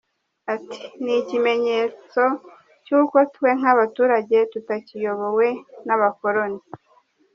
[0.53, 2.23] Ati” N’ikimenyetso
[2.85, 5.47] cy’uko twe nk’abaturage tutakiyobowe
[5.85, 6.61] n’abakoloni.